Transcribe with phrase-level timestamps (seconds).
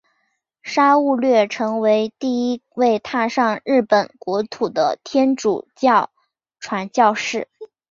[0.63, 6.09] 沙勿略成为第一位踏上日本国土的天主教
[6.59, 7.47] 传教士。